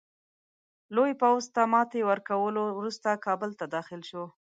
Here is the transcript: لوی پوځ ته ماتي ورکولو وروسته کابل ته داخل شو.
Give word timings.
لوی 0.95 1.11
پوځ 1.21 1.43
ته 1.55 1.61
ماتي 1.73 2.01
ورکولو 2.09 2.61
وروسته 2.79 3.21
کابل 3.25 3.51
ته 3.59 3.65
داخل 3.75 4.01
شو. 4.09 4.23